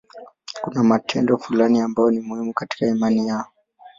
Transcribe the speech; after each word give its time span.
Kuna 0.61 0.83
matendo 0.83 1.37
fulani 1.37 1.81
ambayo 1.81 2.11
ni 2.11 2.19
muhimu 2.19 2.53
katika 2.53 2.87
imani 2.87 3.21
hiyo. 3.21 3.45